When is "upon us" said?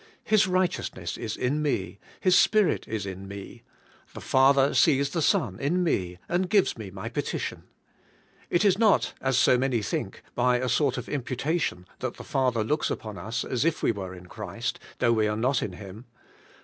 12.89-13.45